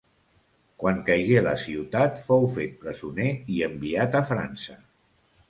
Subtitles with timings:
[0.83, 4.81] Quan caigué la ciutat fou fet presoner i enviat a França.